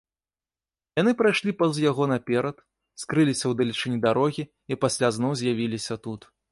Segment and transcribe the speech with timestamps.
[1.01, 2.65] Яны прайшлі паўз яго наперад,
[3.05, 4.43] скрыліся ў далечыні дарогі
[4.75, 6.21] і пасля зноў з'явіліся тут.